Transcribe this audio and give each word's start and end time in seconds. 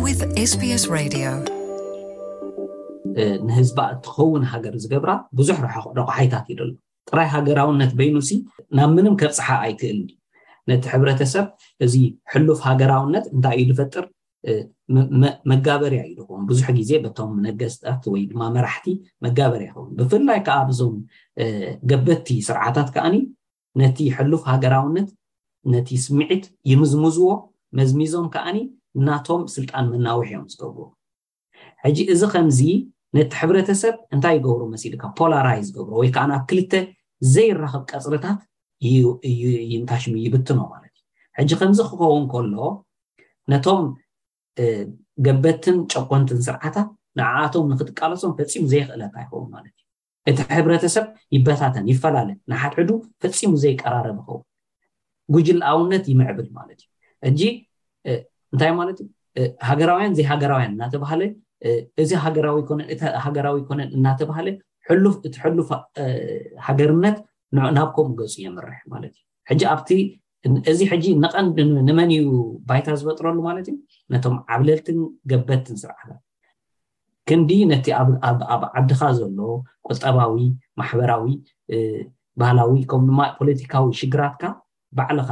ስስ 0.00 0.52
ንህዝባ 3.48 3.78
እትኸውን 3.94 4.44
ሃገር 4.52 4.74
ዝገብራ 4.82 5.10
ብዙሕ 5.38 5.56
ርሑደኣቑሓይታት 5.64 6.46
ይደሎ 6.52 6.68
ጥራይ 7.10 7.28
ሃገራውነት 7.34 7.90
በይኑሲ 7.98 8.30
ናብ 8.78 8.90
ምንም 8.98 9.14
ከብፀሓ 9.20 9.48
ኣይትእልዩ 9.64 10.08
ነቲ 10.70 10.84
ሕብረተሰብ 10.92 11.46
እዚ 11.86 11.94
ሕሉፍ 12.32 12.60
ሃገራውነት 12.68 13.24
እንታይ 13.34 13.58
እዩ 13.64 13.68
ዝፈጥር 13.78 14.04
መጋበርያ 15.52 16.00
ዩ 16.08 16.12
ድኽው 16.20 16.38
ብዙሕ 16.50 16.68
ግዜ 16.78 16.90
በቶም 17.04 17.32
ነገዝቲርቲ 17.48 18.04
ወይ 18.14 18.24
ድማ 18.32 18.42
መራሕቲ 18.56 18.86
መጋበርያ 19.26 19.68
ይኸውን 19.70 19.92
ብፍላይ 20.00 20.40
ከዓ 20.48 20.58
ብዞም 20.70 20.96
ገበትቲ 21.92 22.30
ስርዓታት 22.50 22.90
ከኣኒ 22.96 23.16
ነቲ 23.82 23.98
ሕሉፍ 24.18 24.44
ሃገራውነት 24.54 25.08
ነቲ 25.76 25.90
ስምዒት 26.08 26.44
ይምዝምዝዎ 26.72 27.28
መዝሚዞም 27.78 28.28
ከዓኒ 28.34 28.56
ናቶም 29.08 29.42
ስልጣን 29.54 29.84
ምናዊሕ 29.94 30.24
እዮም 30.32 30.44
ዝገብሮ 30.52 30.80
ሕጂ 31.82 31.98
እዚ 32.14 32.22
ከምዚ 32.34 32.60
ነቲ 33.16 33.30
ሕብረተሰብ 33.40 33.94
እንታይ 34.14 34.34
ይገብሩ 34.38 34.60
መሲል 34.74 34.94
ካ 35.02 35.10
ፖላራይዝ 35.18 35.66
ዝገብሮ 35.70 35.92
ወይ 36.02 36.10
ከዓ 36.16 36.24
ናብ 36.30 36.42
ክልተ 36.50 36.72
ዘይራኽብ 37.34 37.82
ቀፅርታት 37.90 38.40
ዩእንታሽሙ 38.90 40.12
ይብትኖ 40.26 40.58
ማለት 40.74 40.86
እዩ 40.96 41.40
ሕጂ 41.40 41.50
ከምዚ 41.60 41.80
ክኸውን 41.90 42.24
ከሎ 42.32 42.56
ነቶም 43.52 43.82
ገበትን 45.26 45.76
ጨቆንትን 45.92 46.38
ስርዓታት 46.46 46.88
ንዓቶም 47.18 47.66
ንክትቃለሶም 47.72 48.32
ፈፂሙ 48.38 48.62
ዘይክእለታ 48.72 49.14
ይኸውን 49.24 49.48
ማለት 49.56 49.74
እዩ 50.30 50.34
እቲ 50.34 50.38
ሕብረተሰብ 50.58 51.04
ይበታተን 51.36 51.86
ይፈላለ 51.92 52.28
ንሓድሕዱ 52.50 52.90
ፈፂሙ 53.22 53.50
ዘይቀራረብ 53.64 54.16
ይኸውን 54.22 54.44
ጉጅል 55.34 55.58
ኣውነት 55.72 56.04
ይምዕብል 56.12 56.48
ማለት 56.58 56.80
እዩ 57.28 57.34
ጂ 57.40 57.50
እንታይ 58.54 58.72
ማለት 58.80 58.98
ዩ 59.02 59.08
ሃገራውያን 59.70 60.12
እዘይ 60.14 60.26
ሃገራውያን 60.32 60.72
እናተባሃለ 60.76 61.22
እዚሃገራዊ 62.02 63.58
ኮነን 63.68 63.88
እናተባሃለ 63.96 64.46
እቲ 64.92 65.34
ሕሉፍ 65.44 65.68
ሃገርነት 66.66 67.16
ናብ 67.78 67.88
ከምኡ 67.96 68.16
ገፁ 68.20 68.34
የምርሕ 68.44 68.78
ማለት 68.92 69.14
እዩ 69.14 69.20
ሕጂ 69.50 69.62
ኣብቲ 69.72 69.90
እዚ 70.70 70.78
ሕጂ 70.92 71.04
ነቐንዲ 71.24 71.58
ንመን 71.88 72.10
እዩ 72.16 72.30
ባይታ 72.70 72.86
ዝፈጥረሉ 73.00 73.36
ማለት 73.48 73.66
እዩ 73.72 73.76
ነቶም 74.14 74.36
ዓብለልትን 74.56 74.98
ገበትንስርዓ 75.32 75.98
ክንዲ 77.30 77.50
ነቲ 77.72 77.86
ኣብ 78.28 78.38
ዓብድካ 78.78 79.02
ዘሎ 79.20 79.38
ቆጠባዊ 79.88 80.34
ማሕበራዊ 80.80 81.26
ባህላዊ 82.40 82.72
ከምኡድማ 82.90 83.20
ፖለቲካዊ 83.38 83.86
ሽግራትካ 84.00 84.44
ባዕልካ 84.98 85.30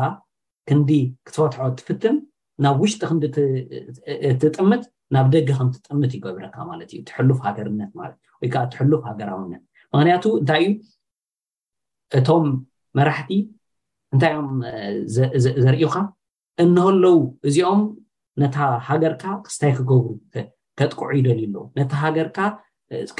ክንዲ 0.68 0.90
ክትፈትሖ 1.26 1.64
ትፍትም 1.78 2.16
ናብ 2.64 2.78
ውሽጢ 2.82 3.02
ክንዲትጥምጥ 3.10 4.82
ናብ 5.14 5.26
ደገ 5.34 5.48
ከም 5.58 5.68
ትጥምት 5.74 6.12
ይገብረካ 6.16 6.56
ማለት 6.70 6.88
እዩ 6.92 6.98
እትሕሉፍ 7.04 7.38
ሃገርነት 7.46 7.90
ማለት 8.00 8.16
እ 8.20 8.36
ወይከዓ 8.42 8.62
እትሕሉፍ 8.68 9.00
ሃገራውነት 9.08 9.62
ምክንያቱ 9.94 10.24
እንታይ 10.40 10.62
እዩ 10.66 10.72
እቶም 12.18 12.46
መራሕቲ 12.98 13.30
እንታይ 14.14 14.32
እዮም 14.36 14.48
ዘርእዩካ 15.64 15.96
እንከለው 16.64 17.18
እዚኦም 17.48 17.82
ነታ 18.42 18.56
ሃገርካ 18.88 19.24
ክስታይ 19.46 19.72
ክገብሩ 19.78 20.08
ከጥቅዑ 20.80 21.08
ይደልዩኣሎ 21.18 21.56
ነታ 21.78 21.92
ሃገርካ 22.04 22.38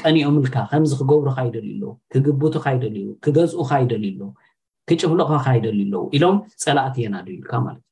ቀኒኦምልካ 0.01 0.55
ከምዚ 0.69 0.91
ክገብሩካ 0.99 1.39
ይደልዩኣሎ 1.49 1.85
ክግብቱካ 2.13 2.65
ይደል 2.75 2.95
ክገዝኡካ 3.25 3.71
ይደልዩሎ 3.85 4.21
ክጭፍልካካ 4.89 5.45
ይደልዩ 5.59 5.87
ኣለዉ 5.91 6.03
ኢሎም 6.17 6.37
ፀላእቲ 6.63 6.95
እየና 7.01 7.15
ደዩልካ 7.25 7.51
ማለት 7.65 7.81
እዩ 7.83 7.88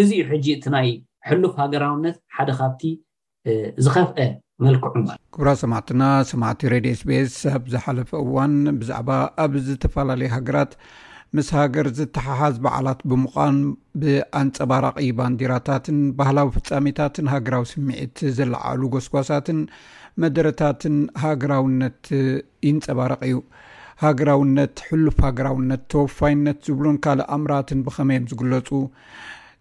እዚ 0.00 0.08
ዩ 0.20 0.22
ሕጂ 0.30 0.46
እቲ 0.56 0.64
ናይ 0.74 0.88
ሕሉፍ 1.28 1.52
ሃገራውነት 1.62 2.16
ሓደ 2.36 2.50
ካብቲ 2.58 2.82
ዝከፍአ 3.84 4.20
መልክዑይዋል 4.64 5.18
ጉብራ 5.34 5.48
ሰማዕትና 5.64 6.02
ሰማዕቲ 6.30 6.60
ሬድዮ 6.72 6.94
ስቤስ 7.00 7.34
ኣብዝሓለፈ 7.58 8.10
እዋን 8.24 8.54
ብዛዕባ 8.80 9.10
ኣብ 9.44 9.52
ዝተፈላለዩ 9.66 10.28
ሃገራት 10.36 10.72
ምስ 11.36 11.48
ሃገር 11.56 11.86
ዝተሓሓዝ 11.96 12.54
በዓላት 12.64 13.00
ብምዃን 13.10 13.56
ብኣንፀባራቂ 14.02 14.98
ባንዴራታትን 15.18 15.98
ባህላዊ 16.18 16.48
ፍፃሜታትን 16.56 17.26
ሃገራዊ 17.34 17.64
ስሚዒት 17.72 18.18
ዘለዓሉ 18.38 18.80
ጎስጓሳትን 18.94 19.58
መደረታትን 20.22 20.96
ሃገራውነት 21.24 22.04
ይንፀባረቂ 22.68 23.20
እዩ 23.30 23.38
ሃገራውነት 24.04 24.74
ሕሉፍ 24.88 25.16
ሃገራውነት 25.28 25.82
ተወፋይነት 25.92 26.58
ዝብሉን 26.68 26.96
ካልእ 27.04 27.28
ኣምራትን 27.36 27.80
ብከመይዮም 27.86 28.28
ዝግለፁ 28.32 28.68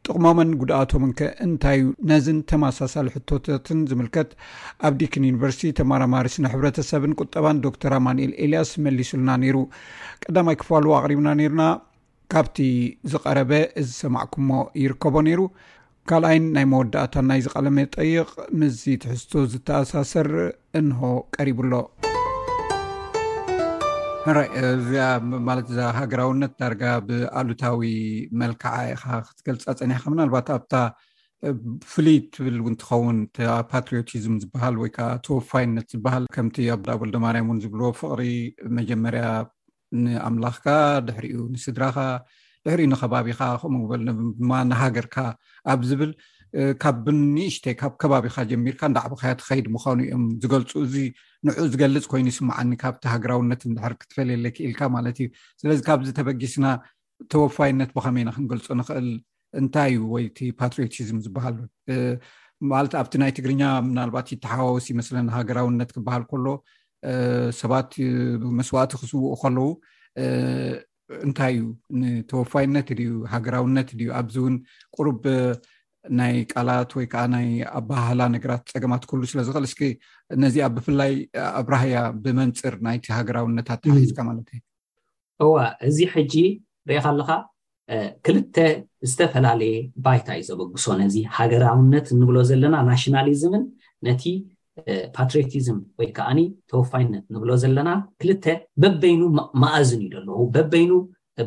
ጥቕሞምን 0.05 0.49
ጉድኣቶምንከ 0.61 1.21
እንታይዩ 1.45 1.81
ነዝን 2.11 2.37
ተመሳሳሊ 2.51 3.07
ሕቶታትን 3.15 3.79
ዝምልከት 3.89 4.29
ኣብ 4.87 4.93
ዲክን 5.01 5.27
ዩኒቨርሲቲ 5.29 5.71
ተማራማር 5.79 6.27
ስነ 6.35 6.45
ሕብረተሰብን 6.53 7.15
ቁጠባን 7.21 7.61
ዶተር 7.65 7.95
ኣማንኤል 7.99 8.33
ኤልያስ 8.45 8.71
መሊሱሉና 8.87 9.31
ነይሩ 9.43 9.59
ቀዳማይ 10.25 10.57
ክፋሉዎ 10.63 10.93
ኣቅሪብና 10.99 11.29
ነሩና 11.41 11.65
ካብቲ 12.33 12.57
ዝቀረበ 13.11 13.51
እዚ 13.81 13.89
ሰማዕኩሞ 14.03 14.49
ይርከቦ 14.83 15.15
ነይሩ 15.27 15.41
ካልኣይን 16.09 16.43
ናይ 16.55 16.65
መወዳእታን 16.73 17.25
ናይ 17.29 17.41
ዝቐለመ 17.45 17.77
ጠይቅ 17.97 18.27
ምዚ 18.59 18.81
ትሕዝቶ 19.03 19.33
ዝተኣሳሰር 19.53 20.29
እንሆ 20.81 21.01
ቀሪብሎ 21.37 21.73
ኣራይ 24.31 24.47
እዚኣ 24.69 25.03
ማለት 25.47 25.67
እዛ 25.71 25.79
ሃገራውነት 25.97 26.53
ዳርጋ 26.61 26.83
ብኣሉታዊ 27.07 27.81
መልክዓ 28.41 28.71
ኢካ 28.93 29.03
ክትገልፃ 29.27 29.65
ፀኒሕካ 29.81 30.03
ምናልባት 30.13 30.47
ኣብታ 30.55 30.73
ፍሉይ 31.91 32.17
ትብል 32.33 32.57
ውንትኸውን 32.65 33.17
ፓትሪዮቲዝም 33.71 34.35
ዝበሃል 34.43 34.75
ወይከዓ 34.83 35.07
ተወፋይነት 35.27 35.88
ዝበሃል 35.93 36.25
ከምቲ 36.38 36.57
ኣብ 36.73 36.81
ዳቦል 36.88 37.11
ደማርያም 37.15 37.47
እውን 37.49 37.61
ዝብልዎ 37.65 37.89
ፍቅሪ 38.01 38.23
መጀመርያ 38.79 39.25
ንኣምላኽካ 40.05 40.67
ድሕሪኡ 41.09 41.38
ንስድራካ 41.55 41.99
ድሕሪኡ 42.65 42.88
ንከባቢካ 42.95 43.41
ከምግበልማ 43.63 44.51
ንሃገርካ 44.71 45.17
ኣብ 45.73 45.81
ዝብል 45.91 46.11
ካብ 46.83 46.95
ብንእሽተይ 47.05 47.73
ካብ 47.81 47.93
ከባቢካ 48.01 48.35
ጀሚርካ 48.51 48.81
ዳዕባካያ 48.97 49.33
ተከይድ 49.41 49.65
ምኳኑ 49.75 49.97
እዮም 50.05 50.23
ዝገልፁ 50.43 50.71
እዚ 50.85 50.95
ንዕኡ 51.47 51.57
ዝገልፅ 51.73 52.05
ኮይኑ 52.11 52.27
ይስምዓኒ 52.33 52.71
ካብቲ 52.83 53.03
ሃገራውነት 53.13 53.61
ንድሕር 53.71 53.93
ክትፈለየለ 54.01 54.45
ክኢልካ 54.55 54.81
ማለት 54.95 55.17
እዩ 55.23 55.27
ስለዚ 55.61 55.79
ካብዚ 55.89 56.07
ተበጊስና 56.19 56.65
ተወፋይነት 57.31 57.89
ብከመኢና 57.97 58.29
ክንገልፆ 58.37 58.67
ንኽእል 58.79 59.09
እንታይ 59.61 59.91
እዩ 59.97 60.01
ወይቲ 60.15 60.37
ፓትሪዮቲዝም 60.61 61.19
ዝበሃል 61.27 61.55
ማለት 62.73 62.93
ኣብቲ 63.01 63.13
ናይ 63.21 63.31
ትግርኛ 63.37 63.63
ምናልባት 63.91 64.29
ተሓዋወስ 64.45 64.85
መስለሃገራውነት 64.99 65.89
ክበሃል 65.95 66.23
ከሎ 66.31 66.47
ሰባት 67.61 67.91
ብመስዋእቲ 68.43 68.91
ክስውኡ 69.01 69.33
ከለው 69.41 69.69
እንታይ 71.25 71.53
እዩ 71.57 71.65
ንተወፋይነት 72.01 72.87
ድዩ 72.99 73.11
ሃገራውነት 73.33 73.89
ድዩ 73.99 74.09
ኣብዚ 74.19 74.35
እውን 74.41 74.55
ቁሩብ 74.95 75.19
ናይ 76.19 76.34
ቃላት 76.51 76.91
ወይከዓ 76.97 77.23
ናይ 77.34 77.47
ኣባህላ 77.79 78.22
ነገራት 78.35 78.63
ፀገማት 78.73 79.03
ኩሉ 79.09 79.22
ስለዝኽእል 79.31 79.66
እስኪ 79.69 79.81
ነዚኣ 80.44 80.66
ብፍላይ 80.75 81.13
ኣብራህያ 81.59 81.97
ብመንፅር 82.23 82.75
ናይቲ 82.88 83.06
ሃገራውነታት 83.18 83.84
ዝካ 84.09 84.19
ማለት 84.29 84.47
ዩ 84.56 84.59
እዋ 85.45 85.56
እዚ 85.90 85.97
ሕጂ 86.16 86.34
ንሪኢካ 86.90 87.06
ኣለካ 87.13 87.31
ክልተ 88.28 88.56
ዝተፈላለየ 89.09 89.75
ባይታ 90.06 90.28
እዩ 90.40 90.44
ዘበግሶ 90.51 90.85
ነዚ 91.01 91.16
ሃገራውነት 91.38 92.07
እንብሎ 92.16 92.38
ዘለና 92.50 92.75
ናሽናሊዝምን 92.89 93.63
ነቲ 94.07 94.24
ፓትሪዮቲዝም 95.16 95.78
ወይ 96.00 96.07
ከዓኒ 96.18 96.39
ተወፋይነት 96.72 97.24
እንብሎ 97.29 97.51
ዘለና 97.63 97.89
ክልተ 98.22 98.45
በበይኑ 98.81 99.22
ማኣዝን 99.63 100.01
እዩ 100.03 100.09
ደለው 100.18 100.39
በበይኑ 100.56 100.91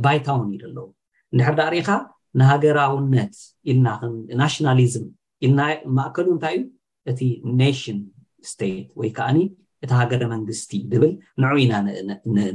ባይታውን 0.07 0.49
እዩ 0.51 0.59
ደኣለዉ 0.63 0.87
ንድሕር 1.35 1.55
ዳቅ 1.59 1.69
ሪኢካ 1.77 1.91
ንሃገራውነት 2.39 3.35
ኢልና 3.71 3.89
ናሽናሊዝም 4.41 5.07
ኢልና 5.47 5.63
ማእከሉ 5.99 6.27
እንታይ 6.35 6.55
እዩ 6.59 6.63
እቲ 7.11 7.21
ኔሽን 7.61 7.99
ስቴት 8.51 8.89
ወይ 9.01 9.11
ከዓኒ 9.17 9.39
እታ 9.85 9.91
ሃገረ 10.01 10.23
መንግስቲ 10.35 10.71
ዝብል 10.93 11.13
ንዑ 11.43 11.53
ኢና 11.63 11.73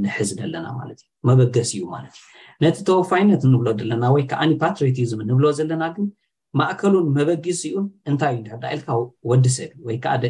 ንሕዝ 0.04 0.30
ዘለና 0.40 0.66
ማለት 0.80 1.00
መበገስ 1.30 1.70
እዩ 1.76 1.82
ማለት 1.94 2.14
እዩ 2.20 2.28
ነቲ 2.66 2.78
ተወፋይነት 2.90 3.42
እንብሎ 3.48 3.68
ዘለና 3.80 4.04
ወይ 4.16 4.24
ከዓ 4.32 4.42
ፓትሪዮቲዝም 4.64 5.22
ንብሎ 5.30 5.46
ዘለና 5.60 5.84
ግን 5.96 6.08
ማእከሉን 6.60 7.08
መበግስ 7.18 7.62
እኡ 7.70 7.78
እንታይ 8.10 8.36
እዩ 8.44 8.52
ዳኢልካ 8.66 8.90
ወዲሰብ 9.32 9.72
ወይከዓደ 9.88 10.24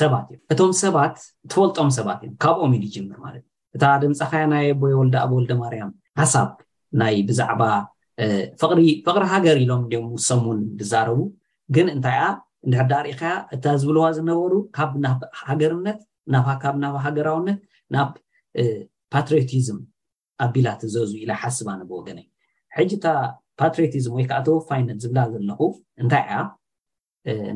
ሰባት 0.00 0.26
እዩ 0.34 0.38
እቶም 0.54 0.72
ሰባት 0.82 1.16
ትፈልጦም 1.50 1.88
ሰባት 1.98 2.20
እዮም 2.26 2.36
ካብኦም 2.44 2.74
ኢ 2.78 2.82
ይጀምር 2.88 3.18
ማለት 3.26 3.42
እዩ 3.46 3.76
እታ 3.78 3.84
ድምፃኸያ 4.04 4.44
ናይ 4.52 4.66
ኣቦይ 4.74 4.94
ወልዳ 5.00 5.16
ኣብ 5.26 5.32
ወልደ 5.38 5.52
ማርያም 5.62 5.90
ሓሳብ 6.20 6.50
ናይ 7.00 7.16
ብዛዕባ 7.30 7.64
ፍሪፍቅሪ 8.60 8.80
ሃገር 9.32 9.56
ኢሎም 9.64 9.82
እኦም 9.96 10.08
ሰሙን 10.28 10.58
ዝዛረቡ 10.80 11.20
ግን 11.74 11.86
እንታይ 11.96 12.18
ኣ 12.24 12.26
እዳዳሪእኻ 12.68 13.22
እታ 13.54 13.64
ዝብልዋ 13.82 14.04
ዝነበሩ 14.16 14.52
ካብ 14.76 14.90
ና 15.04 15.06
ሃገርነት 15.46 16.00
ናካብ 16.32 16.74
ናብ 16.82 16.96
ሃገራውነት 17.04 17.60
ናብ 17.94 18.10
ፓትርዮቲዝም 19.12 19.78
ኣቢላት 20.46 20.80
ዘዝ 20.94 21.10
ኢላ 21.22 21.32
ሓስባ 21.42 21.68
ነብወገንእዩ 21.80 22.26
ሕጂ 22.76 22.90
እታ 22.98 23.06
ፓትርዮቲዝም 23.60 24.14
ወይከዓ 24.18 24.38
ተወፋይነት 24.46 24.98
ዝብላ 25.04 25.18
ዘለኹ 25.32 25.60
እንታይ 26.02 26.24
ኣ 26.36 26.42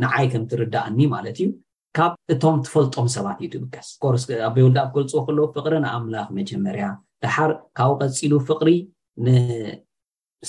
ንዓይ 0.03 0.26
ከም 0.32 0.43
እትርዳቕኒ 0.47 0.99
ማለት 1.14 1.37
እዩ 1.44 1.49
ካብ 1.97 2.12
እቶም 2.32 2.56
ትፈልጦም 2.67 3.06
ሰባት 3.17 3.38
እዩ 3.43 3.49
ትብቀስ 3.55 3.88
ርስ 4.14 4.25
ኣበይወልዳ 4.49 4.79
ኣብ 4.85 4.91
ክልፅዎ 4.97 5.20
ከለዉ 5.29 5.44
ፍቅሪ 5.58 5.73
ንኣምላኽ 5.85 6.29
መጀመርያ 6.38 6.87
ድሓር 7.23 7.53
ካብኡ 7.79 7.94
ቀፂሉ 8.03 8.32
ፍቕሪን 8.49 8.82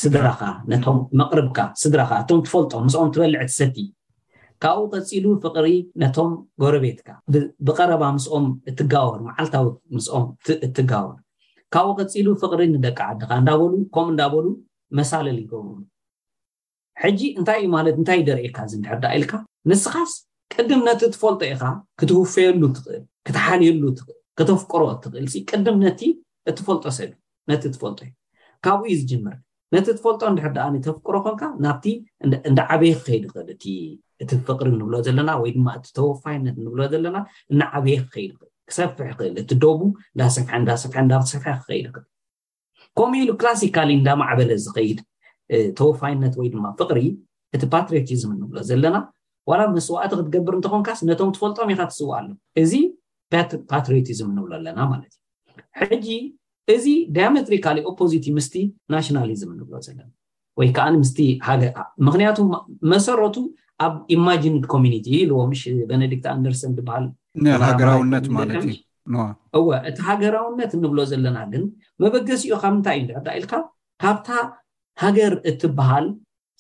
ስድራካ 0.02 0.42
ነቶም 0.72 0.98
መቕርብካ 1.20 1.60
ስድራካ 1.82 2.12
እቶም 2.24 2.40
ትፈልጦ 2.46 2.72
ምስኦም 2.86 3.10
ትበልዕት 3.16 3.52
ሰቲ 3.60 3.78
ካብብኡ 4.64 4.90
ከፂሉ 5.02 5.26
ፍቅሪ 5.44 5.68
ነቶም 6.04 6.32
ጎረቤትካ 6.62 7.10
ብቀረባ 7.68 8.04
ምስኦም 8.18 8.46
እትጋወሩ 8.70 9.20
መዓልታዊ 9.30 9.66
ምስኦም 9.96 10.26
እትጋወ 10.68 11.10
ካብኡ 11.76 11.94
ከፂሉ 12.00 12.28
ፍቅሪ 12.44 12.62
ንደቂ 12.76 13.00
ዓድካ 13.12 13.32
እንዳበሉ 13.42 13.74
ከምኡ 13.96 14.10
እንዳበሉ 14.16 14.46
መሳለል 15.00 15.40
ይገብ 15.44 15.68
ሕጂ 17.04 17.22
እንታይ 17.40 17.60
እዩ 17.64 17.68
ማለት 17.78 17.96
እንታይ 18.02 18.20
እ 18.22 18.26
ደሪኤካ 18.30 18.60
ዝ 18.70 18.74
ንሕርዳ 18.84 19.06
ኢልካ 19.18 19.34
ንስኻስ 19.70 20.12
ቅድም 20.54 20.82
ነቲ 20.88 21.02
ትፈልጦ 21.16 21.42
ኢኻ 21.54 21.64
ክትውፈየሉ 22.00 22.62
ትኽእል 22.78 23.04
ክትሓልየሉ 23.28 23.84
ትኽእ 23.98 24.18
ክተፍቀሮ 24.40 24.84
ትኽእል 25.04 25.28
ቅድም 25.50 25.76
ነ 25.84 25.92
እትፈልጦ 26.52 26.86
ሰብእ 27.00 27.14
ነቲ 27.50 27.64
ትፈልጦ 27.76 28.00
እዩ 28.08 28.12
ካብኡዩ 28.66 28.94
ዝጅምር 29.02 29.36
ነቲ 29.76 29.88
ትፈልጦ 29.98 30.22
ንድሕ 30.34 30.46
ዳኣኒ 30.58 30.76
ተፍቅሮ 30.88 31.16
ኮንካ 31.24 31.42
ናብቲ 31.64 31.86
እንዳ 32.50 32.60
ዓበይ 32.74 32.92
ክኸይድ 33.00 33.24
ክእልእቲ 33.32 33.64
ፍቅሪ 34.50 34.68
እንብሎ 34.74 34.94
ዘለና 35.08 35.30
ወይድማ 35.42 35.68
እቲ 35.78 35.86
ተወፋይነት 35.98 36.56
ንብሎ 36.66 36.80
ዘለና 36.94 37.18
እናዓበይ 37.54 37.98
ክኸድል 38.14 38.38
ክሰፍ 38.70 38.92
ክእል 39.20 39.36
እት 39.42 39.52
ደቡ 39.64 39.80
እንዳስሐእዳስፍሐ 40.14 40.96
እዳሰፍሐ 41.08 41.50
ክኸይድ 41.64 41.88
ክእል 41.96 42.08
ከም 43.00 43.12
ኢሉ 43.22 43.30
ክላሲካሊ 43.42 43.90
እንዳ 44.00 44.08
ማዕበለ 44.22 44.52
ዝኸይድ 44.66 45.00
ተወፋይነት 45.80 46.34
ወይ 46.40 46.48
ድማ 46.56 46.66
ፍቅሪ 46.80 47.00
እቲ 47.58 47.64
ፓትርዮቲዝም 47.76 48.32
እንብሎ 48.36 48.58
ዘለና 48.72 48.98
ዋላ 49.50 49.62
መስዋእቲ 49.76 50.12
ክትገብር 50.20 50.54
እንትኾንካስ 50.60 51.00
ነቶም 51.10 51.30
ትፈልጦም 51.36 51.70
ኢካ 51.74 51.82
ትስዋ 51.92 52.10
ኣሎ 52.20 52.28
እዚ 52.64 52.72
ፓትሪቲዝም 53.74 54.28
እንብሎ 54.34 54.52
ኣለና 54.60 54.80
ማለት 54.94 55.14
ዩ 56.10 56.16
እዚ 56.74 56.86
ዳያሜትሪካሊ 57.16 57.78
ኦፖዚቲ 57.92 58.26
ምስ 58.38 58.48
ናሽናሊዝም 58.94 59.50
እንብሎ 59.54 59.76
ዘለና 59.86 60.02
ወይ 60.60 60.70
ከዓንምስ 60.78 61.12
ምክንያቱ 62.08 62.38
መሰረቱ 62.94 63.36
ኣብ 63.86 63.94
ኢማጂን 64.16 64.56
ኮሚኒቲ 64.74 65.08
ዎሽ 65.40 65.62
ቤነዲክት 65.90 66.26
ኣንደርሰን 66.36 66.72
ሃልሃገራነትማለዩእወ 66.88 69.70
እቲ 69.90 69.98
ሃገራውነት 70.08 70.72
እንብሎ 70.78 71.00
ዘለና 71.12 71.38
ግን 71.52 71.64
መበገሲኡ 72.04 72.54
ካብ 72.62 72.72
ምንታይ 72.76 72.98
እዩ 73.04 73.08
ዕዳ 73.20 73.28
ኢልካ 73.40 73.54
ካብታ 74.04 74.30
ሃገር 75.04 75.34
እትበሃል 75.52 76.08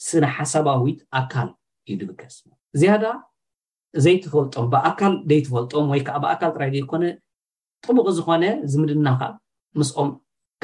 ስነሓሰባዊት 0.09 0.99
ኣካል 1.19 1.49
እዩ 1.91 1.95
ድገስ 2.09 2.35
ዝያዳ 2.81 3.03
ዘይትፈልጦም 4.05 4.65
ብኣካል 4.73 5.13
ዘይትፈልጦም 5.29 5.85
ወይከዓ 5.93 6.15
ብኣካል 6.23 6.51
ጥራይ 6.55 6.69
ዘይኮነ 6.75 7.03
ጥቡቅ 7.87 8.05
ዝኮነ 8.17 8.43
ዝምድናካ 8.73 9.21
ምስኦም 9.79 10.09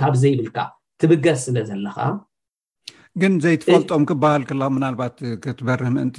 ካብዘይብልካ 0.01 0.57
ትብገስ 1.01 1.39
ስለ 1.45 1.57
ዘለካ 1.71 1.97
ግን 3.21 3.33
ዘይትፈልጦም 3.43 4.03
ክበሃል 4.09 4.43
ክላ 4.49 4.61
ምናልባት 4.75 5.17
ክትበርህ 5.41 5.89
ምእንቲ 5.95 6.17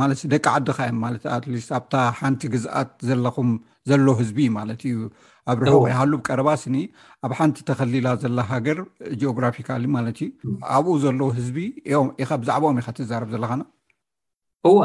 ማለት 0.00 0.20
ደቂ 0.32 0.44
ዓድ 0.54 0.68
ካ 0.76 0.88
ዮ 0.88 0.94
ማለት 1.04 1.24
ኣትሊስ 1.34 1.66
ኣብታ 1.78 1.92
ሓንቲ 2.20 2.42
ግዝኣት 2.54 2.90
ዘለኩም 3.08 3.50
ዘለ 3.90 4.06
ህዝቢ 4.20 4.40
ማለት 4.56 4.80
እዩ 4.88 4.96
ኣብ 5.52 5.60
ርሑ 5.66 5.76
ይሃሉብ 5.90 6.20
ቀረባ 6.28 6.48
ስኒ 6.62 6.76
ኣብ 7.26 7.32
ሓንቲ 7.40 7.58
ተከሊላ 7.68 8.08
ዘላ 8.24 8.38
ሃገር 8.50 8.80
ጂኦግራፊካል 9.20 9.84
ማለት 9.96 10.18
እዩ 10.26 10.54
ኣብኡ 10.78 10.94
ዘለዉ 11.04 11.28
ህዝቢ 11.38 11.58
ኢካ 12.24 12.30
ብዛዕባኦም 12.42 12.80
ኢካ 12.82 12.88
ትዛርብ 12.98 13.30
ዘለካና 13.36 13.62
እዋ 14.70 14.78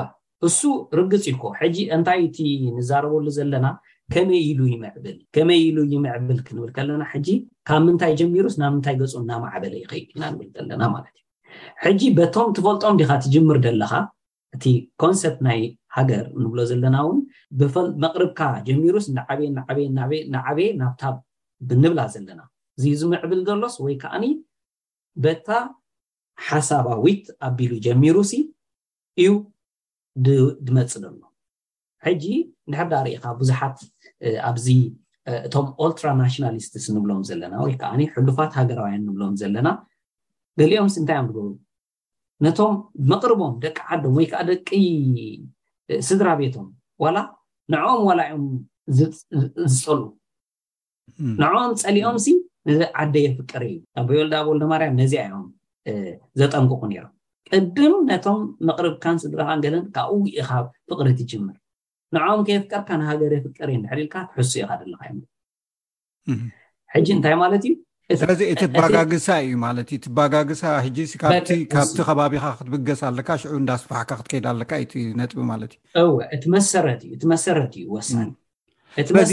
እሱ 0.49 0.59
ርግፅ 0.99 1.25
ኢኮ 1.33 1.43
ሕጂ 1.61 1.77
እንታይ 1.97 2.21
እቲ 2.27 2.37
ንዛረበሉ 2.77 3.25
ዘለና 3.39 3.65
ከመይ 4.13 4.41
ኢሉ 4.49 4.59
ይዕብልከመይ 4.73 5.59
ኢሉ 5.67 5.77
ይምዕብል 5.93 6.37
ክንብል 6.47 6.69
ከለና 6.75 7.03
ሕጂ 7.13 7.27
ካብ 7.67 7.81
ምንታይ 7.85 8.13
ጀሚሩስ 8.19 8.55
ናብ 8.61 8.71
ምንታይ 8.75 8.95
ገፁ 9.01 9.13
እናማዕበለ 9.21 9.73
ይኸዩ 9.81 10.03
ኢና 10.13 10.23
ንብል 10.33 10.49
ዘለና 10.59 10.83
ማለት 10.93 11.13
እዩ 11.19 11.55
ሕጂ 11.83 12.01
በቶም 12.19 12.47
እትፈልጦም 12.51 12.95
ዲካ 12.99 13.11
ትጅምር 13.25 13.57
ዘለካ 13.65 13.93
እቲ 14.57 14.65
ኮንሰርት 15.03 15.39
ናይ 15.47 15.59
ሃገር 15.97 16.25
ንብሎ 16.43 16.59
ዘለና 16.71 16.95
እውን 17.05 17.19
ብመቅርብካ 17.59 18.39
ጀሚሩስ 18.67 19.07
ዓበእናዓበየ 19.67 20.67
ናብታ 20.81 21.03
ብንብላ 21.69 21.99
ዘለና 22.15 22.39
እዚ 22.79 22.85
ዝምዕብል 23.01 23.39
ዘሎስ 23.49 23.75
ወይ 23.85 23.95
ከዓኒ 24.03 24.25
በታ 25.25 25.49
ሓሳባዊት 26.47 27.25
ኣቢሉ 27.49 27.71
ጀሚሩስ 27.87 28.31
እዩ 29.23 29.31
ድመፅእ 30.67 30.99
ዘሎ 31.03 31.17
ሕጂ 32.05 32.23
እንድሕዳ 32.67 32.93
ሪኢካ 33.07 33.25
ብዙሓት 33.41 33.77
ኣብዚ 34.49 34.65
እቶም 35.47 35.67
ኦልትራ 35.85 36.07
ናሽናሊስትስ 36.21 36.85
ንብሎም 36.95 37.21
ዘለና 37.29 37.53
ወይ 37.65 37.73
ከዓ 37.81 37.91
ሕሉፋት 38.15 38.51
ሃገራውያን 38.59 38.99
እንብሎም 39.03 39.33
ዘለና 39.41 39.67
ገሊኦምሲ 40.59 40.95
እንታይ 41.01 41.17
እዮም 41.21 41.27
ንገብሉ 41.31 41.47
ነቶም 42.45 42.73
መቅርቦም 43.11 43.53
ደቂ 43.63 43.77
ዓዶም 43.95 44.13
ወይ 44.19 44.25
ከዓ 44.31 44.41
ደቂ 44.51 44.69
ስድራ 46.09 46.27
ቤቶም 46.39 46.67
ዋላ 47.03 47.17
ንዕም 47.73 48.01
ወላ 48.09 48.19
ኦም 48.37 48.45
ዝፀል 48.97 50.01
ንዕኦም 51.41 51.73
ፀሊኦምሲ 51.83 52.27
ንዓደየ 52.79 53.27
ፍቅር 53.39 53.61
እዩ 53.69 53.75
ኣብብወልዳ 53.99 54.35
ቦል 54.47 54.57
ናማርያም 54.63 54.97
ነዚኣዮም 55.01 55.45
ዘጠንቁቁ 56.39 56.81
ነይሮም 56.91 57.13
ቅድም 57.51 57.93
ነቶም 58.11 58.39
መቅርብካን 58.67 59.19
ስድራካንገለን 59.23 59.83
ካብውኢካ 59.95 60.49
ፍቅሪት 60.89 61.17
ትጅምር 61.21 61.55
ንዖም 62.15 62.41
ከየፍቀርካ 62.47 62.89
ንሃገር 63.01 63.31
ፍጠር 63.45 63.67
እየ 63.71 63.77
እንሕልኢልካ 63.79 64.15
ክሕሱ 64.33 64.51
ኢካ 64.63 64.71
ደለካ 64.81 65.01
ዮ 65.11 65.19
ሕጂ 66.93 67.07
እንታይ 67.17 67.35
ማለት 67.43 67.63
እዩ 67.67 67.73
ስለዚ 68.21 68.41
እቲ 68.53 68.61
ባጋግሳ 68.79 69.27
እዩ 69.45 69.53
ማለት 69.67 69.87
እዩእቲባጋግሳ 69.91 70.61
ጂ 70.95 70.97
ካብቲ 71.21 71.49
ከባቢካ 72.09 72.45
ክትብገስ 72.59 73.01
ኣለካ 73.11 73.29
ሽዑ 73.41 73.53
እንዳስፋሕካ 73.61 74.11
ክትከይዳ 74.19 74.45
ኣለካ 74.53 74.71
እዩቲ 74.81 74.93
ነጥቢ 75.21 75.39
ማለት 75.53 75.71
እዩእመረዩመረ 76.03 77.65
እዩ 77.77 77.97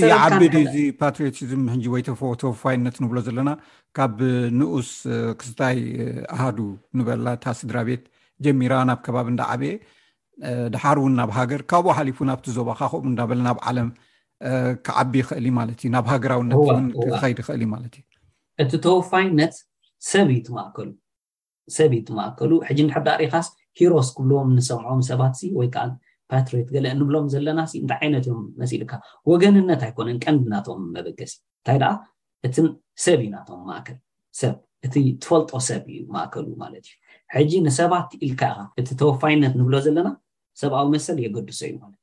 ዚ 0.00 0.08
ዓቢድዚ 0.22 0.74
ፓትሪዎቲዝም 1.02 1.62
ጂ 1.82 1.84
ወይተፈተወፋይነት 1.94 2.96
ንብሎ 3.02 3.16
ዘለና 3.28 3.50
ካብ 3.96 4.16
ንኡስ 4.60 4.90
ክስታይ 5.40 5.78
ኣሃዱ 6.34 6.58
ንበላ 6.98 7.26
እታ 7.38 7.46
ስድራ 7.60 7.76
ቤት 7.90 8.02
ጀሚራ 8.46 8.72
ናብ 8.88 9.00
ከባቢ 9.06 9.26
እንዳዓብየ 9.34 9.72
ድሓር 10.74 10.96
እውን 11.00 11.12
ናብ 11.18 11.30
ሃገር 11.38 11.60
ካብኡ 11.70 11.86
ሓሊፉ 11.98 12.18
ናብቲ 12.30 12.46
ዞባ 12.56 12.68
ካ 12.78 12.90
ከም 12.92 13.04
እናበለ 13.10 13.40
ናብ 13.46 13.58
ዓለም 13.70 13.88
ክዓቢ 14.86 15.12
ይክእል 15.22 15.46
ማለት 15.58 15.76
እዩ 15.82 15.88
ናብ 15.96 16.06
ሃገራውነት 16.12 16.56
ክከይዲ 17.04 17.38
ይክእል 17.42 17.62
ማለት 17.74 17.92
እዩ 18.00 18.04
እቲ 18.62 18.72
ተወፋይነት 18.86 19.54
ሰብ 20.12 20.28
ይትማእከሉ 20.36 20.88
ሰብ 21.76 21.90
ዩትማእከሉ 21.98 22.52
ሕጂ 22.68 22.78
ሕብዳሪኻስ 22.96 23.46
ሂሮስ 23.80 24.08
ክብልዎም 24.16 24.48
ንሰምዖም 24.56 25.02
ሰባት 25.10 25.38
ወይከዓ 25.60 25.84
ፓትርት 26.30 26.68
ገለ 26.74 26.86
ንብሎም 27.00 27.26
ዘለና 27.32 27.60
እንታይ 27.80 27.98
ዓይነት 28.04 28.24
እዮም 28.28 28.42
መስልካ 28.60 28.92
ወገንነት 29.30 29.80
ኣይኮነን 29.86 30.18
ቀንዲ 30.24 30.42
ናቶም 30.52 30.82
መበገስ 30.96 31.32
እንታይ 31.58 31.78
ደኣ 31.82 31.92
እትን 32.46 32.66
ሰብ 33.04 33.18
ዩናቶም 33.26 33.60
ማእከል 33.70 33.96
ሰብ 34.40 34.54
እቲ 34.86 34.94
ትፈልጦ 35.22 35.50
ሰብ 35.68 35.82
እዩ 35.94 36.00
ማእከሉ 36.16 36.46
ማለት 36.62 36.84
እዩ 36.90 36.94
ሕጂ 37.34 37.52
ንሰባት 37.66 38.10
ኢልካ 38.26 38.42
እቲ 38.80 38.88
ተወፋይነት 39.00 39.52
ንብሎ 39.60 39.74
ዘለና 39.86 40.08
ሰብኣዊ 40.60 40.86
መሰል 40.94 41.16
የገድሶ 41.24 41.60
እዩማእዩ 41.68 41.96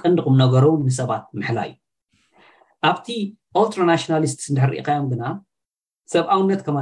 ቀንዲኩም 0.00 0.34
ነገሮው 0.42 0.74
ንሰባት 0.88 1.24
ምሕላ 1.38 1.58
እዩ 1.68 1.74
ኣብቲ 2.90 3.06
ኦትራናሽናሊስትስ 3.62 4.46
እንድሕሪእካዮም 4.52 5.06
ግና 5.12 5.22
ሰብኣውነት 6.14 6.60
ከማ 6.66 6.78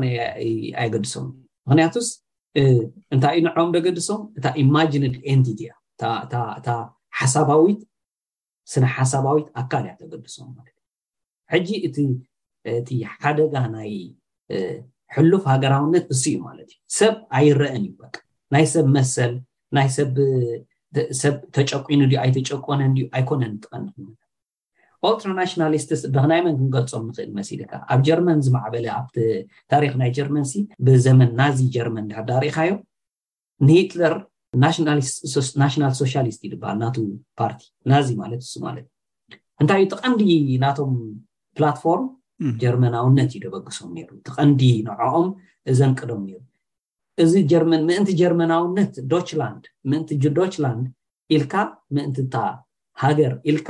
ኣይገድሶም 0.82 1.26
ምክንያቱስ 1.68 2.08
እንታይ 3.14 3.34
ዩ 3.38 3.40
ንዕቦም 3.46 3.70
ደገድሶም 3.76 4.20
እታ 4.38 4.46
ኢማጂነ 4.62 5.04
ኤንቲቲእያ 5.34 5.70
እታ 6.58 6.68
ሓሳባዊት 7.20 7.80
ስነ 8.72 8.84
ሓሳባዊት 8.96 9.46
ኣካልያ 9.60 9.92
ተገድሶም 10.00 10.50
ሕጂ 11.52 11.68
እእቲ 11.88 12.90
ሓደጋ 13.12 13.54
ናይ 13.76 13.90
ሕሉፍ 15.16 15.42
ሃገራውነት 15.52 16.04
እሱ 16.14 16.22
እዩ 16.30 16.36
ማለት 16.48 16.68
እዩ 16.74 16.78
ሰብ 16.98 17.16
ኣይረአን 17.38 17.82
እዩ 17.90 17.98
ናይ 18.54 18.64
ሰብ 18.74 18.86
መሰል 18.98 19.34
ናይ 19.78 19.88
ሰብ 19.96 20.12
ሰብ 21.20 21.34
ተጨቂኑ 21.56 22.00
ኣይተጨቆነን 22.24 22.92
ኣይኮነን 23.18 23.54
ጥቀኒ 23.64 23.86
ኦትራናሽናሊስትስ 25.08 26.02
ብክናይ 26.12 26.40
መን 26.44 26.54
ክንገልፆም 26.58 27.02
ንክእል 27.08 27.30
መስልካ 27.38 27.72
ኣብ 27.94 28.00
ጀርመን 28.08 28.38
ዝማዕበለ 28.46 28.86
ኣቲ 28.98 29.16
ታሪክ 29.72 29.92
ናይ 30.00 30.10
ጀርመን 30.18 30.44
ብዘመን 30.86 31.32
ናዚ 31.40 31.58
ጀርመን 31.74 32.06
ዳሪኢካዮም 32.30 32.78
ንሂትለር 33.68 34.14
ናሽናል 35.62 35.92
ሶሻሊስት 36.00 36.40
ይበሃል 36.46 36.76
ናቱ 36.84 36.96
ፓርቲ 37.38 37.62
ናዚ 37.92 38.08
ማለት 38.22 38.42
ሱ 38.52 38.62
ማለት 38.66 38.86
እንታይ 39.62 39.80
እዩ 39.82 39.88
ጥቐንዲ 39.94 40.22
ናቶም 40.64 40.92
ፕላትፎርም 41.58 42.06
ጀርመና 42.62 42.94
ውነት 43.06 43.30
እዩ 43.34 43.40
ደበግሶም 43.46 43.90
ነሩ 43.98 44.08
ተቐንዲ 44.28 44.62
ንዕኦም 44.88 45.28
ዘንቅ 45.80 46.00
ዶም 46.10 46.22
ሩ 46.32 46.40
እዚ 47.22 47.40
ምእንቲ 47.70 48.08
ጀርመናውነት 48.20 48.94
ዶችላንድ 49.10 49.64
ምእንቲ 49.90 50.10
ዶችላንድ 50.38 50.84
ኢልካ 51.34 51.54
ምእንቲእታ 51.96 52.36
ሃገር 53.02 53.32
ኢልካ 53.50 53.68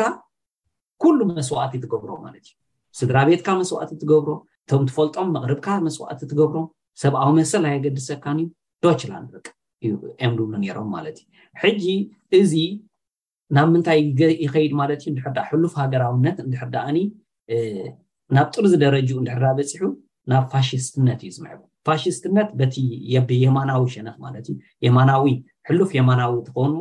ኩሉ 1.03 1.19
መስዋእቲ 1.39 1.73
ትገብሮ 1.83 2.11
ማለት 2.25 2.45
እዩ 2.49 2.53
ስድራ 2.99 3.17
ቤትካ 3.29 3.49
መስዋእቲ 3.61 3.93
ትገብሮ 4.03 4.31
እቶም 4.65 4.83
ትፈልጦም 4.89 5.29
መቅርብካ 5.37 5.67
መስዋእቲ 5.87 6.21
ትገብሮ 6.31 6.59
ሰብኣዊ 7.03 7.31
መስል 7.39 7.65
ኣይገድሰካን 7.71 8.39
እዩ 8.45 8.49
ዶችላንድ 8.85 9.31
ር 9.43 9.47
እዩ 9.85 9.93
ኤም 10.23 10.33
ድብሉ 10.39 10.55
ነይሮም 10.65 10.89
ማለት 10.97 11.17
እዩ 11.23 11.29
ሕጂ 11.63 11.85
እዚ 12.41 12.55
ናብ 13.57 13.69
ምንታይ 13.75 14.01
ይከይድ 14.45 14.73
ማለት 14.81 15.01
እዩ 15.09 15.15
ሕርዳ 15.27 15.39
ሕሉፍ 15.51 15.75
ሃገራውነት 15.83 16.37
እንድሕርዳኒ 16.47 16.99
ናብ 18.37 18.49
ጥሩ 18.55 18.65
ዝደረጅኡ 18.75 19.17
እንድሕርዳ 19.23 19.49
በፂሑ 19.61 19.83
ናብ 20.33 20.45
ፋሽስትነት 20.55 21.21
እዩ 21.27 21.31
ዝምዕብ 21.39 21.63
ፋሽስትነት 21.89 22.51
በቲ 22.59 22.77
የብየማናዊ 23.15 23.83
ሸነፍ 23.95 24.17
ማለት 24.25 24.45
እዩ 24.53 24.57
የማናዊ 24.87 25.23
ሕሉፍ 25.69 25.91
የማናዊ 25.99 26.33
ትኸውን 26.47 26.73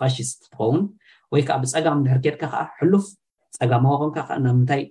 ፋሽስት 0.00 0.38
ትኸውን 0.54 0.82
ወይ 1.34 1.42
ከዓ 1.48 1.56
ብፀጋም 1.62 2.00
ድሕርኬድካ 2.06 2.42
ከዓ 2.52 2.62
ሕሉፍ 2.80 3.04
ፀጋማዊ 3.58 3.94
ኮንካ 4.02 4.16
ከዓ 4.28 4.36
ና 4.44 4.52
ምንታይ 4.58 4.82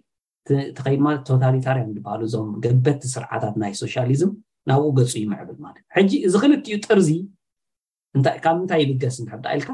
እቲ 0.54 0.58
ከይድማ 0.86 1.08
ቶታሊታርያን 1.28 1.90
በሃሉ 2.06 2.22
እዞም 2.30 2.50
ገበቲ 2.64 3.02
ስርዓታት 3.16 3.56
ናይ 3.64 3.74
ሶሻሊዝም 3.82 4.32
ናብኡ 4.70 4.90
ገፁ 5.00 5.14
ይምዕብል 5.24 5.58
ማለት 5.66 5.82
እዩ 5.84 5.88
ሕጂ 5.98 6.12
እዚ 6.28 6.34
ክልትኡ 6.44 6.76
ጥርዚ 6.86 7.10
ካብ 8.46 8.56
ምንታይ 8.62 8.82
ይብገስ 8.84 9.16
ንሕብዳኢልካ 9.28 9.70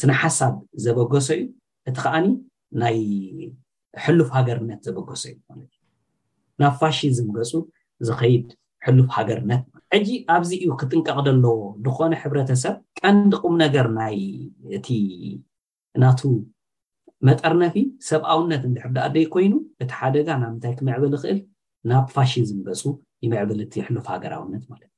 ስነ 0.00 0.10
ሓሳብ 0.22 0.54
ዘበገሶ 0.84 1.28
እዩ 1.38 1.42
እቲ 1.90 1.96
ከዓኒ 2.04 2.26
ናይ 2.82 2.96
ሕሉፍ 4.04 4.28
ሃገርነት 4.36 4.80
ዘበገሶ 4.88 5.24
እዩ 5.32 5.38
ዩ 5.60 5.66
ናብ 6.62 6.74
ፋሽዝም 6.82 7.28
ገፁ 7.36 7.52
ዝከይድ 8.08 8.48
ሕጂ 9.94 10.08
ኣብዚ 10.32 10.50
እዩ 10.62 10.70
ክጥንቀቅ 10.80 11.16
ደለዎ 11.26 11.58
ንኮነ 11.84 12.12
ሕብረተሰብ 12.22 12.74
ቀንዲቁም 13.00 13.54
ነገር 13.64 13.86
ናይ 13.98 14.16
እቲ 14.78 14.88
እናቱ 15.96 16.20
መጠርነፊ 17.26 17.74
ሰብ 18.08 18.22
ኣውነት 18.32 18.62
እንድሕብዳኣደይ 18.68 19.24
ኮይኑ 19.34 19.54
እቲ 19.82 19.90
ሓደጋ 20.00 20.28
ናምንታይ 20.42 20.72
ክመዕብል 20.78 21.10
ዝክእል 21.14 21.38
ናብ 21.90 22.04
ፋሽን 22.14 22.44
ዝንበሱ 22.50 22.82
ይመዕብል 23.24 23.58
እቲ 23.64 23.72
ይሕልፍ 23.82 24.06
ሃገራውነት 24.14 24.64
ማለት 24.72 24.90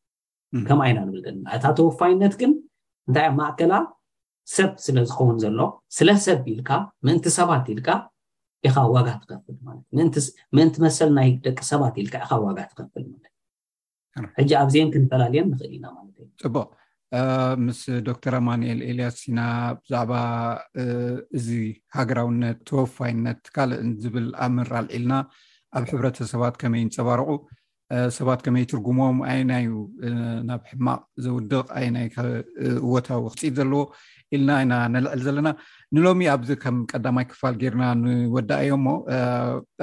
እዩ 0.57 0.65
ከም 0.69 0.81
ዓይና 0.87 0.99
ንና 1.11 1.45
እታ 1.57 1.65
ተወፋይነት 1.79 2.35
ግን 2.43 2.53
እንታይ 3.09 3.29
ማእከላ 3.39 3.73
ሰብ 4.57 4.71
ስለዝኸውን 4.87 5.37
ዘሎ 5.47 5.61
ስለሰብ 5.99 6.39
ኢልካ 6.55 6.71
ምእንቲ 7.07 7.27
ሰባት 7.39 7.67
ኢልካ 7.75 7.89
ኢካ 8.69 8.77
ዋጋ 8.97 9.09
ትኸፍልማለት 9.23 9.85
ዩምእንቲ 9.97 10.77
መሰል 10.87 11.11
ናይ 11.21 11.31
ደቂ 11.47 11.59
ሰባት 11.73 11.95
ኢልካ 12.03 12.15
ኢካ 12.27 12.33
ዋጋ 12.47 12.59
ትኸፍል 12.73 13.05
ማለት 13.13 13.29
ዩ 13.30 13.30
ሕጂ 14.39 14.51
ኣብዚአን 14.63 14.89
ክንፈላለዮን 14.95 15.49
ንኽእል 15.53 15.73
ኢናለ 15.77 15.95
እዩ 16.11 16.27
ፅቡቅ 16.45 16.69
ምስ 17.67 17.79
ዶክተር 18.09 18.35
ኣማኒኤል 18.41 18.81
ኤልያስ 18.89 19.17
ኢና 19.29 19.39
ብዛዕባ 19.87 20.13
እዚ 21.39 21.47
ሃገራውነት 21.97 22.59
ተወፋይነት 22.69 23.41
ካልእ 23.55 23.81
ዝብል 24.03 24.29
ኣብ 24.45 24.53
ምርልዒልና 24.59 25.13
ኣብ 25.79 25.85
ሕብረተ 25.93 26.19
ሰባት 26.33 26.55
ከመይ 26.61 26.85
ንፀባርቑ 26.89 27.29
ሰባት 28.19 28.41
ከመይ 28.47 28.65
ትርጉሞም 28.71 29.17
ኣይናዩ 29.31 29.71
ናብ 30.49 30.61
ሕማቅ 30.71 31.01
ዘውድቅ 31.25 31.67
ኣይናይእወታዊ 31.79 33.21
ክፅኢት 33.33 33.55
ዘለዎ 33.61 33.83
ኢልና 34.37 34.51
ኢና 34.65 34.75
ነልዕል 34.95 35.21
ዘለና 35.27 35.49
ንሎሚ 35.97 36.21
ኣብዚ 36.35 36.51
ከም 36.65 36.77
ቀዳማይ 36.91 37.27
ክፋል 37.31 37.55
ጌይርና 37.63 37.85
ንወዳኣ 38.05 38.61
እዮም 38.67 38.83
ሞ 38.87 38.95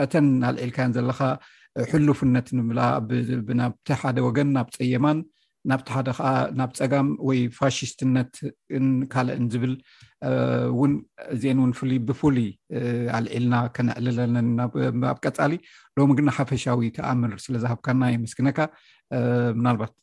እተን 0.04 0.28
ኣልዒልካዮን 0.50 0.96
ዘለካ 0.98 1.20
ሕልፍነት 1.90 2.48
ንብላ 2.58 2.80
ናብቲ 3.60 3.88
ሓደ 4.02 4.18
ወገን 4.28 4.50
ናብ 4.58 4.68
ፀየማን 4.76 5.18
ናብቲ 5.70 5.88
ሓደ 5.96 6.10
ከዓ 6.18 6.28
ናብ 6.60 6.72
ፀጋም 6.80 7.08
ወይ 7.28 7.40
ፋሽስትነት 7.58 8.34
ንካልአን 8.86 9.46
ዝብል 9.54 9.74
ውን 10.80 10.94
እዚአን 11.34 11.58
እውን 11.62 11.72
ፍሉይ 11.80 11.98
ብፍሉይ 12.08 12.48
ኣልዒልና 13.18 13.56
ከነዕልለለኣብ 13.76 15.18
ቀፃሊ 15.26 15.54
ሎሚ 16.00 16.12
ግን 16.20 16.32
ሓፈሻዊ 16.38 16.88
ተኣምር 16.98 17.34
ስለዝሃብካና 17.46 18.02
የመስክነካ 18.14 18.60
ምናልባት 19.60 19.94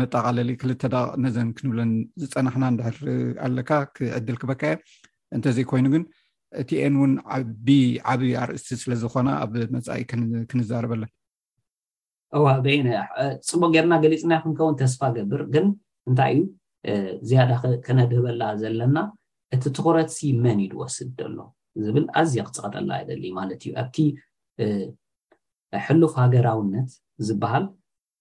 መጠቃለሊ 0.00 0.50
ክልተ 0.62 0.82
ነዘን 1.24 1.50
ክንብለን 1.56 1.90
ዝፀናሕና 2.22 2.64
ንድሕር 2.74 2.98
ኣለካ 3.46 3.70
ክዕድል 3.96 4.38
ክበካ 4.44 4.62
እየ 4.74 4.78
እንተዘይኮይኑ 5.38 5.86
ግን 5.94 6.04
እቲኤን 6.62 6.94
እውን 7.00 7.12
ብዓብይ 7.66 8.32
ኣርእስቲ 8.42 8.70
ስለዝኮነ 8.84 9.28
ኣብ 9.42 9.54
መፃኢ 9.74 10.02
ክንዛርበለን 10.50 11.10
እዋ 12.36 12.46
ፅቡቅ 13.50 13.68
ጌርና 13.74 13.94
ገሊፅናይ 14.04 14.40
ክንከውን 14.44 14.74
ተስፋ 14.80 15.00
ገብር 15.16 15.42
ግን 15.54 15.66
እንታይ 16.08 16.34
እዩ 16.90 17.14
ዝያዳ 17.28 17.50
ክነድህበላ 17.84 18.42
ዘለና 18.62 18.96
እቲ 19.54 19.62
ትኩረትሲ 19.76 20.18
መን 20.44 20.58
ይድወስድ 20.64 21.10
ደሎ 21.20 21.38
ዝብል 21.84 22.06
ኣዝዮ 22.20 22.38
ክፀቀጠላ 22.48 22.90
ደሊ 23.08 23.24
ማለት 23.38 23.60
እዩ 23.64 23.72
ኣብቲ 23.82 23.96
ሕሉፍ 25.86 26.12
ሃገራውነት 26.22 26.90
ዝበሃል 27.26 27.64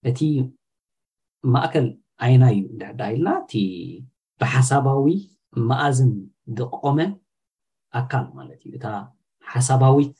እቲ 0.09 0.19
ማእከል 1.53 1.87
ዓይና 2.25 2.43
እዩ 2.55 2.61
ደሕዳይልና 2.81 3.29
እቲ 3.43 3.53
ብሓሳባዊ 4.41 5.05
መኣዝን 5.69 6.11
ብቕቆመን 6.57 7.11
ኣካል 7.99 8.25
ማለት 8.37 8.61
እዩ 8.67 8.71
እታ 8.79 8.87
ሓሳባዊት 9.53 10.15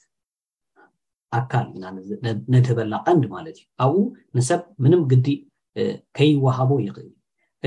ኣካል 1.36 1.65
ኢናነተበላ 1.77 2.91
ቀንዲ 3.07 3.24
ማለት 3.36 3.55
እዩ 3.60 3.65
ኣብኡ 3.84 4.00
ንሰብ 4.38 4.62
ምንም 4.84 5.01
ግዲእ 5.12 5.39
ከይወሃቦ 6.17 6.69
ይኽእል 6.86 7.10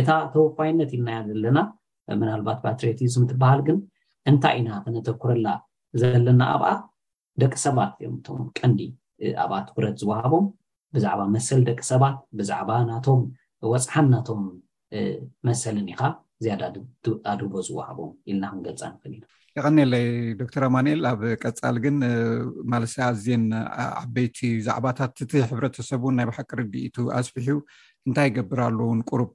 እታ 0.00 0.08
ተወኳይነት 0.34 0.90
ኢልናያ 0.98 1.18
ዘለና 1.28 1.58
ምናልባት 2.20 2.58
ፓትሬቲዝም 2.66 3.24
ትበሃል 3.32 3.60
ግን 3.66 3.78
እንታይ 4.30 4.56
ኢና 4.60 4.70
ክነተኩረላ 4.84 5.48
ዘለና 6.02 6.42
ኣብኣ 6.54 6.70
ደቂ 7.42 7.52
ሰባት 7.66 7.92
እዮም 8.00 8.14
እቶም 8.20 8.40
ቀንዲ 8.58 8.80
ኣብኣ 9.44 9.56
ትኩረት 9.68 9.96
ዝዋሃቦም 10.02 10.46
ብዛዕባ 10.94 11.20
መሰል 11.36 11.60
ደቂ 11.68 11.80
ሰባት 11.92 12.16
ብዛዕባ 12.38 12.70
ናቶም 12.90 13.20
ወፅሓን 13.72 14.06
እናቶም 14.08 14.40
መሰልን 15.48 15.88
ኢካ 15.94 16.02
ዝያዳ 16.44 16.62
ኣድቦ 17.32 17.52
ዝዋሃቦም 17.68 18.10
ኢልናክን 18.30 18.62
ገልፃ 18.66 18.82
ንክእል 18.94 19.14
ኢና 19.18 19.24
ይቀኒለይ 19.58 20.04
ዶክተር 20.40 20.62
ኣማኒኤል 20.66 21.00
ኣብ 21.10 21.20
ቀፃሊ 21.44 21.76
ግን 21.84 21.96
ማለሰ 22.72 22.94
ኣዝን 23.10 23.44
ዓበይቲ 24.02 24.38
ዛዕባታት 24.66 25.14
እቲ 25.24 25.32
ሕብረተሰብን 25.50 26.14
ናይ 26.18 26.26
ባሓቂሪዲኢቱ 26.30 26.96
ኣስብሑ 27.18 27.48
እንታይ 28.08 28.28
ይገብርለውን 28.30 29.00
ቁሩብ 29.10 29.32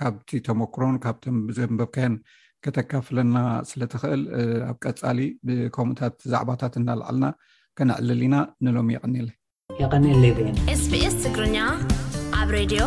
ካብቲ 0.00 0.28
ተመክሮን 0.48 0.96
ካብ 1.04 1.18
ዘንበብካዮን 1.58 2.14
ከተካፍለና 2.64 3.36
ስለትኽእል 3.70 4.22
ኣብ 4.70 4.76
ቀፃሊ 4.86 5.18
ብከምኡታት 5.46 6.16
ዛዕባታት 6.34 6.76
እናልዓልና 6.80 7.24
ከነዕልል 7.78 8.22
ኢና 8.28 8.36
ንሎም 8.66 8.90
ይቀኒለይ 8.96 9.34
ይቀኒለይ 9.82 10.32
ኤስቢኤስ 10.74 11.16
ትግርኛ 11.24 11.56
ኣብ 12.42 12.48
ሬድዮ 12.60 12.82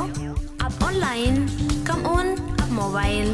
ኣብ 0.67 0.73
ኦንላይን 0.89 1.37
ከምኡውን 1.89 2.29
ኣ 2.65 2.73
ሞባይል 2.79 3.29